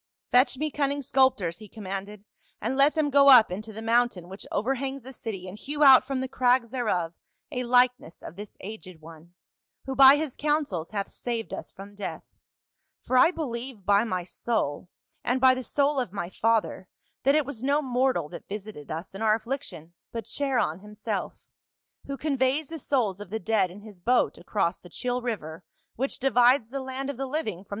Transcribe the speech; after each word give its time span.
"'Fetch 0.31 0.57
me 0.57 0.71
cunning 0.71 1.03
sculptors,' 1.03 1.59
he 1.59 1.69
commanded,' 1.69 2.25
and 2.59 2.75
let 2.75 2.95
them 2.95 3.11
go 3.11 3.29
up 3.29 3.51
into 3.51 3.71
the 3.71 3.83
mountain 3.83 4.29
which 4.29 4.47
over 4.51 4.73
hangs 4.73 5.03
the 5.03 5.13
city 5.13 5.47
and 5.47 5.55
hew 5.59 5.83
out 5.83 6.07
from 6.07 6.21
the 6.21 6.27
crags 6.27 6.71
thereof 6.71 7.13
a 7.51 7.63
likeness 7.65 8.23
of 8.23 8.35
this 8.35 8.57
aged 8.61 8.99
one, 8.99 9.35
who 9.85 9.95
by 9.95 10.15
his 10.15 10.35
counsels 10.35 10.89
hath 10.89 11.11
saved 11.11 11.53
us 11.53 11.69
from 11.69 11.93
death; 11.93 12.23
for 13.03 13.15
I 13.15 13.29
believe 13.29 13.85
by 13.85 14.03
my 14.03 14.23
soul, 14.23 14.89
and 15.23 15.39
by 15.39 15.53
the 15.53 15.61
soul 15.61 15.99
of 15.99 16.11
my 16.11 16.31
father, 16.31 16.87
that 17.21 17.35
it 17.35 17.45
was 17.45 17.61
no 17.63 17.79
mortal 17.79 18.27
that 18.29 18.47
visited 18.47 18.89
us 18.89 19.13
in 19.13 19.21
our 19.21 19.35
affliction, 19.35 19.93
but 20.11 20.25
Charon 20.25 20.79
himself, 20.79 21.43
who 22.07 22.17
conveys 22.17 22.69
the 22.69 22.79
souls 22.79 23.19
of 23.19 23.29
the 23.29 23.37
dead 23.37 23.69
in 23.69 23.81
his 23.81 23.99
boat 23.99 24.39
across 24.39 24.79
the 24.79 24.89
chill 24.89 25.21
river 25.21 25.63
which 25.95 26.17
divides 26.17 26.71
the 26.71 26.79
land 26.81 27.11
of 27.11 27.17
the 27.17 27.27
living 27.27 27.29
from 27.29 27.39
A 27.39 27.45
BOATMAN 27.45 27.59
OF 27.59 27.65
ANTluClI. 27.65 27.69